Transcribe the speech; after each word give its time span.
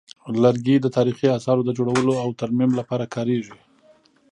لرګي 0.43 0.75
د 0.81 0.87
تاریخي 0.97 1.27
اثارو 1.37 1.65
د 1.67 1.71
جوړولو 1.77 2.13
او 2.23 2.29
ترمیم 2.41 2.71
لپاره 2.79 3.11
کارېږي. 3.15 3.55